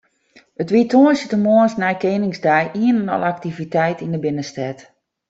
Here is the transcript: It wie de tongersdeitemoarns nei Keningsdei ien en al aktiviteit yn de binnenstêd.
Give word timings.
It 0.61 0.71
wie 0.73 0.83
de 0.85 0.89
tongersdeitemoarns 0.91 1.79
nei 1.81 1.95
Keningsdei 2.03 2.63
ien 2.83 2.97
en 3.03 3.13
al 3.15 3.23
aktiviteit 3.33 3.97
yn 4.05 4.13
de 4.13 4.19
binnenstêd. 4.25 4.79